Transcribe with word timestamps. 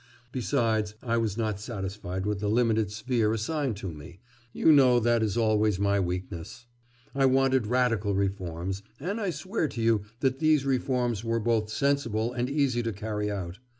Besides, 0.31 0.95
I 1.03 1.17
was 1.17 1.37
not 1.37 1.59
satisfied 1.59 2.25
with 2.25 2.39
the 2.39 2.47
limited 2.47 2.91
sphere 2.91 3.33
assigned 3.33 3.77
to 3.77 3.91
me 3.91 4.19
you 4.51 4.71
know 4.71 4.99
that 4.99 5.21
is 5.21 5.37
always 5.37 5.77
my 5.77 5.99
weakness. 5.99 6.65
I 7.13 7.27
wanted 7.27 7.67
radical 7.67 8.15
reforms, 8.15 8.81
and 8.99 9.21
I 9.21 9.29
swear 9.29 9.67
to 9.67 9.79
you 9.79 10.01
that 10.21 10.39
these 10.39 10.65
reforms 10.65 11.23
were 11.23 11.39
both 11.39 11.69
sensible 11.69 12.33
and 12.33 12.49
easy 12.49 12.81
to 12.81 12.91
carry 12.91 13.29
out. 13.29 13.59